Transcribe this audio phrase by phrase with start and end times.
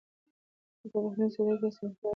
[0.79, 2.09] که په بهرنۍ سوداګرۍ کې اسانتیا وي.